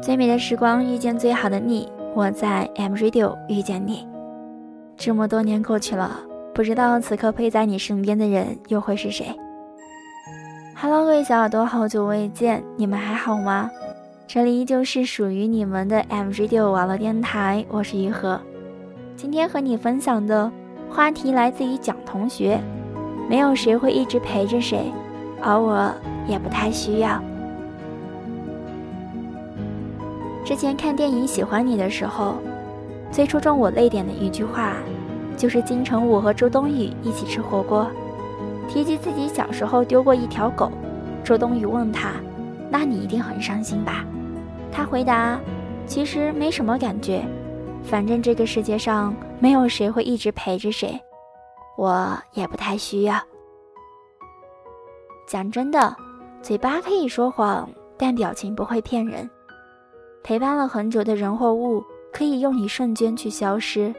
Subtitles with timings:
[0.00, 4.06] 最美的时光遇见最好的你，我在 M Radio 遇见你。
[4.96, 6.20] 这么多年过去了，
[6.54, 9.26] 不知道此刻陪在你身边的人又会是谁
[10.76, 13.68] ？Hello，各位小耳朵，好久未见，你们还好吗？
[14.26, 18.40] 这里依旧是属于你们的 M Radio 网络电台，我是于和。
[19.16, 20.50] 今天和你分享的
[20.88, 22.60] 话题来自于蒋同学，
[23.28, 24.92] 没有谁会一直陪着谁，
[25.42, 25.92] 而我
[26.28, 27.20] 也不太需要。
[30.48, 32.36] 之前看电影《喜欢你》的时候，
[33.12, 34.76] 最戳中我泪点的一句话，
[35.36, 37.86] 就是金城武和周冬雨一起吃火锅，
[38.66, 40.72] 提及自己小时候丢过一条狗。
[41.22, 42.12] 周冬雨问他
[42.72, 44.06] ：“那你一定很伤心吧？”
[44.72, 45.38] 他回答
[45.86, 47.22] ：“其实没什么感觉，
[47.84, 50.98] 反正这个世界上没有谁会一直陪着谁，
[51.76, 53.20] 我也不太需要。”
[55.28, 55.94] 讲真的，
[56.40, 59.28] 嘴巴可以说谎，但表情不会骗人。
[60.22, 63.94] 陪伴了很久的人或物，可以用一瞬间去消失，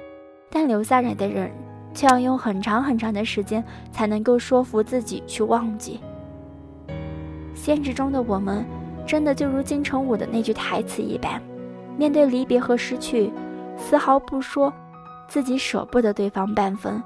[0.49, 1.51] 但留下来的人，
[1.93, 5.99] 却要用很长很长的时间才能够说服自己去忘记。
[7.55, 8.63] 现实中的我们，
[9.07, 11.41] 真的就如金城武的那句台词一般，
[11.97, 13.31] 面对离别和失去，
[13.75, 14.71] 丝毫不说
[15.27, 17.01] 自己舍不得对方半分，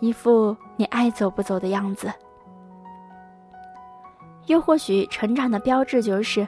[0.00, 2.12] 一副你爱走不走的样子。
[4.46, 6.46] 又或许，成长的标志就是。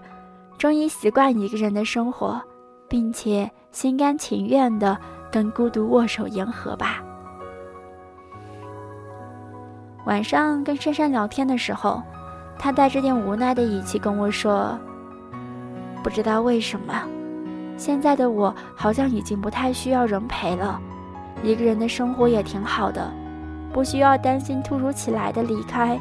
[0.63, 2.41] 终于习惯一个人的生活，
[2.89, 4.97] 并且心甘情愿的
[5.29, 7.03] 跟孤独握手言和吧。
[10.07, 12.01] 晚上跟珊珊聊天的时候，
[12.61, 14.79] 她带着点无奈的语气跟我说
[16.01, 16.95] ：“不知道为什么，
[17.77, 20.81] 现在的我好像已经不太需要人陪了，
[21.43, 23.13] 一个人的生活也挺好的，
[23.73, 25.99] 不需要担心突如其来的离开，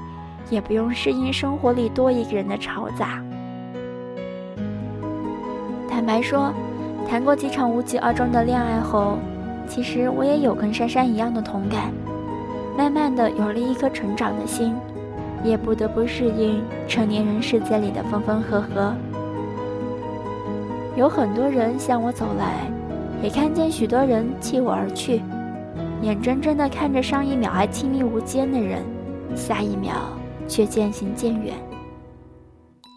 [0.51, 3.19] 也不用适应生活里多一个人的嘈杂。”
[5.91, 6.53] 坦白说，
[7.07, 9.17] 谈过几场无疾而终的恋爱后，
[9.67, 11.91] 其实我也有跟珊珊一样的同感。
[12.77, 14.73] 慢慢的有了一颗成长的心，
[15.43, 18.95] 也不得不适应成年人世界里的分分合合。
[20.95, 22.71] 有很多人向我走来，
[23.21, 25.21] 也看见许多人弃我而去。
[26.01, 28.81] 眼睁睁的看着上一秒还亲密无间的人，
[29.35, 29.93] 下一秒
[30.47, 31.53] 却渐行渐远。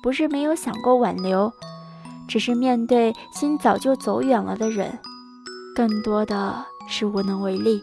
[0.01, 1.53] 不是没有想过挽留。
[2.29, 4.99] 只是面对心早就走远了的人，
[5.75, 7.83] 更多的是无能为力。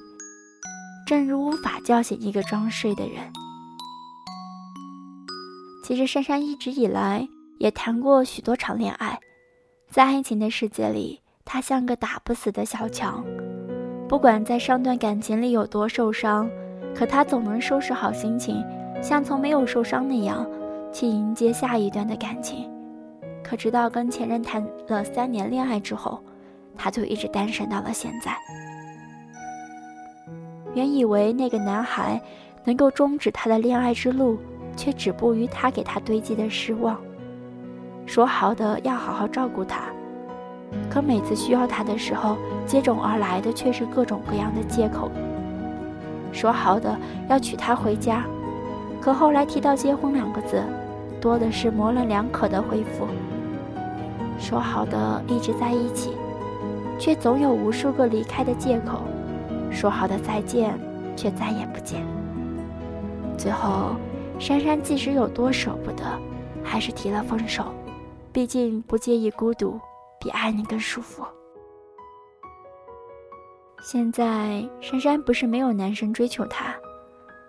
[1.06, 3.18] 正如无法叫醒一个装睡的人。
[5.84, 7.28] 其实珊珊一直以来
[7.60, 9.20] 也谈过许多场恋爱，
[9.90, 13.24] 在爱情的世界里，她像个打不死的小强。
[14.08, 16.50] 不管在上段感情里有多受伤，
[16.96, 18.64] 可她总能收拾好心情，
[19.02, 20.50] 像从没有受伤那样，
[20.94, 22.70] 去迎接下一段的感情。
[23.44, 26.24] 可直到跟前任谈了三年恋爱之后，
[26.78, 28.36] 他就一直单身到了现在。
[30.74, 32.22] 原以为那个男孩
[32.64, 34.38] 能够终止他的恋爱之路，
[34.78, 37.00] 却止步于他给他堆积的失望。
[38.06, 39.82] 说好的要好好照顾他，
[40.90, 45.12] 可每次需要他的时候，接踵而来的却是各种各样的借口。
[46.32, 46.98] 说好的
[47.28, 48.26] 要娶她回家，
[49.02, 50.64] 可后来提到结婚两个字。
[51.20, 53.06] 多的是模棱两可的回复。
[54.42, 56.12] 说好的一直在一起，
[57.00, 59.04] 却总有无数个离开的借口。
[59.72, 60.78] 说好的再见，
[61.16, 62.04] 却再也不见。
[63.38, 63.96] 最后，
[64.40, 66.04] 珊珊即使有多舍不得，
[66.64, 67.66] 还是提了分手。
[68.34, 69.80] 毕竟不介意孤独，
[70.20, 71.24] 比爱你更舒服。
[73.84, 76.76] 现在，珊珊不是没有男生追求她，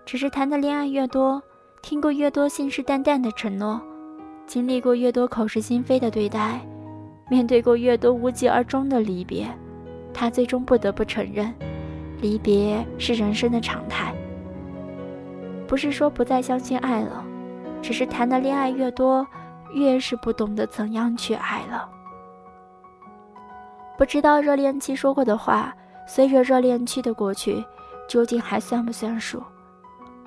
[0.05, 1.43] 只是谈的恋爱越多。
[1.83, 3.81] 听过越多信誓旦旦的承诺，
[4.47, 6.61] 经历过越多口是心非的对待，
[7.33, 9.49] 面对过越多无疾而终的离别，
[10.13, 11.51] 他最终不得不承认，
[12.21, 14.13] 离别是人生的常态。
[15.67, 17.25] 不是说不再相信爱了，
[17.81, 19.27] 只是谈的恋爱越多，
[19.73, 21.89] 越是不懂得怎样去爱了。
[23.97, 25.75] 不知道热恋期说过的话，
[26.07, 27.65] 随着热恋期的过去，
[28.07, 29.43] 究竟还算不算数？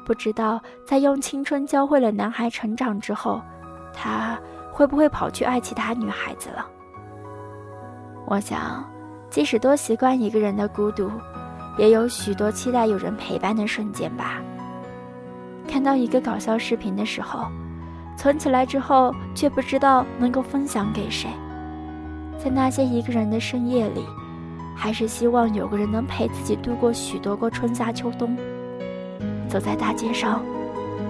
[0.03, 3.39] 不知道在用青春教会了男孩成长之后，
[3.94, 4.39] 他
[4.71, 6.65] 会不会跑去爱其他女孩子了？
[8.25, 8.83] 我想，
[9.30, 11.12] 即使多习惯一个人的孤独，
[11.77, 14.42] 也有许多期待有人陪伴的瞬间吧。
[15.68, 17.45] 看到一个搞笑视频的时候，
[18.18, 21.30] 存起来之后却不知道能够分享给谁。
[22.38, 24.04] 在那些一个人的深夜里，
[24.75, 28.36] 还是希望有个人能陪自己度过许多个春夏秋冬。
[29.48, 30.44] 走在大街上，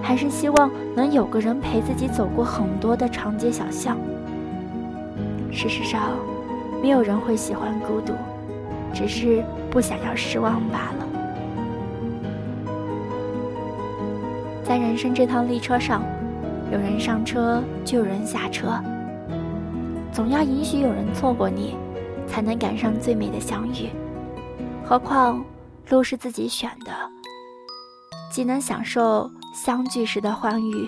[0.02, 3.98] 还是希望能有个人陪自己走过很多的长街小巷。
[5.52, 6.18] 事实上，
[6.86, 8.14] 没有人会喜欢孤独，
[8.94, 11.08] 只是不想要失望罢了。
[14.64, 16.04] 在人生这趟列车上，
[16.72, 18.80] 有人上车就有人下车，
[20.14, 21.76] 总要允许有人错过你，
[22.28, 23.90] 才能赶上最美的相遇。
[24.86, 25.44] 何况
[25.90, 26.92] 路是自己选的，
[28.32, 30.88] 既能享受相聚时的欢愉，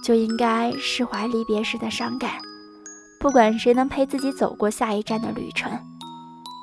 [0.00, 2.30] 就应该释怀离别时的伤感。
[3.20, 5.70] 不管谁能陪自己走过下一站的旅程，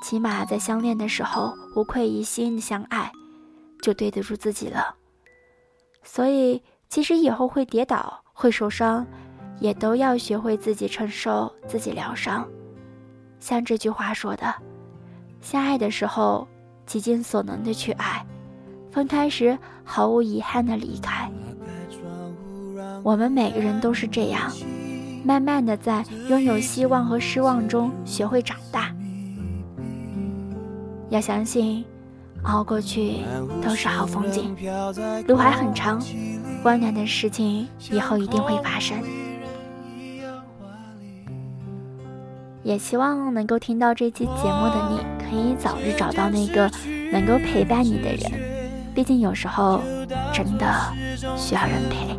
[0.02, 3.12] 起码在相恋的时候无愧于心的相爱，
[3.82, 4.94] 就对得住自己了。
[6.02, 9.06] 所以，即使以后会跌倒、会受伤，
[9.60, 12.46] 也都要学会自己承受、自己疗伤。
[13.38, 14.54] 像这句话说的
[15.42, 16.48] ：“相爱的时候，
[16.86, 18.24] 极尽所能的去爱；
[18.90, 21.30] 分开时，毫无遗憾的离开。”
[23.04, 24.50] 我们每个人都是这样，
[25.26, 28.94] 慢慢的在拥有希望和失望中学会长大。
[31.10, 31.84] 要相信。
[32.42, 33.22] 熬过去
[33.60, 34.54] 都是好风景，
[35.26, 36.00] 路还很长，
[36.62, 38.96] 温暖的事情以后一定会发生。
[42.62, 46.70] 也希望能够听到这期节目的你，可以早日找到那个
[47.10, 48.30] 能够陪伴你的人。
[48.94, 49.80] 毕竟有时候
[50.32, 50.72] 真的
[51.36, 52.16] 需要人陪。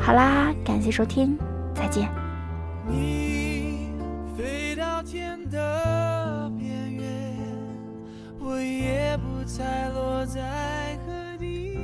[0.00, 1.36] 好啦，感谢收听，
[1.76, 2.10] 再见。
[2.88, 3.90] 你
[4.36, 7.36] 飞到天的边缘，
[8.40, 9.04] 我也。
[9.16, 11.78] 不猜落在何地？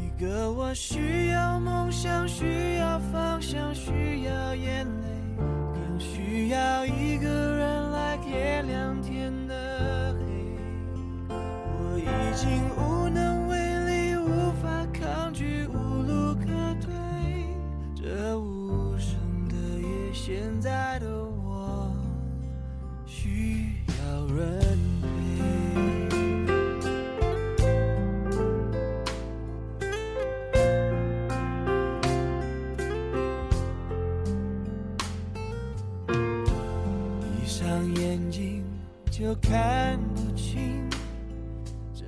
[0.00, 3.90] 一个我需要梦想，需要方向，需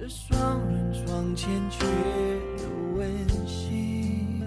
[0.08, 1.84] 双人床欠缺
[2.56, 2.64] 的
[2.96, 4.42] 温馨，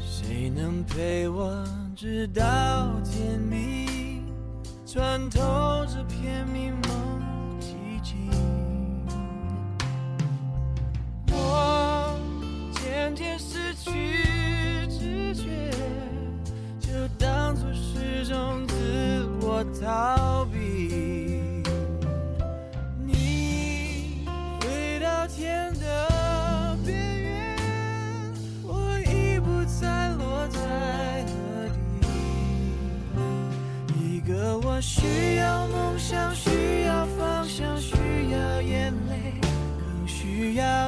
[0.00, 1.64] 谁能陪我
[1.96, 2.42] 直到
[3.02, 4.24] 天明，
[4.86, 5.40] 穿透
[5.86, 7.35] 这片迷蒙。
[34.80, 37.96] 需要梦想，需要方向，需
[38.30, 39.40] 要眼泪，
[39.78, 40.85] 更需要